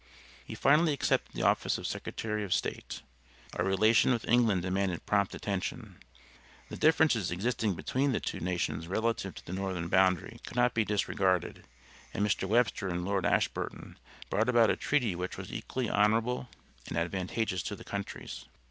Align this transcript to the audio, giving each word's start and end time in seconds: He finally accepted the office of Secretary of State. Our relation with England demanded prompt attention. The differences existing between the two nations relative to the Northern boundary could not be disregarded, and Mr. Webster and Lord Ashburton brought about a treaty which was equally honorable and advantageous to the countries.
He 0.43 0.55
finally 0.55 0.93
accepted 0.93 1.35
the 1.35 1.43
office 1.45 1.77
of 1.77 1.85
Secretary 1.85 2.43
of 2.43 2.55
State. 2.55 3.03
Our 3.55 3.63
relation 3.63 4.11
with 4.11 4.27
England 4.27 4.63
demanded 4.63 5.05
prompt 5.05 5.35
attention. 5.35 5.97
The 6.69 6.75
differences 6.75 7.29
existing 7.29 7.75
between 7.75 8.11
the 8.11 8.19
two 8.19 8.39
nations 8.39 8.87
relative 8.87 9.35
to 9.35 9.45
the 9.45 9.53
Northern 9.53 9.89
boundary 9.89 10.39
could 10.43 10.55
not 10.57 10.73
be 10.73 10.83
disregarded, 10.83 11.67
and 12.15 12.25
Mr. 12.25 12.47
Webster 12.49 12.87
and 12.87 13.05
Lord 13.05 13.27
Ashburton 13.27 13.95
brought 14.27 14.49
about 14.49 14.71
a 14.71 14.75
treaty 14.75 15.13
which 15.13 15.37
was 15.37 15.53
equally 15.53 15.87
honorable 15.87 16.49
and 16.87 16.97
advantageous 16.97 17.61
to 17.61 17.75
the 17.75 17.83
countries. 17.83 18.45